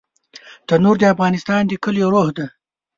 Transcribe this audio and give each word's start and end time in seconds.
تنور 0.67 0.95
د 0.99 1.03
افغانستان 1.13 1.61
د 1.65 1.71
کليو 1.83 2.11
روح 2.13 2.27
دی 2.37 2.47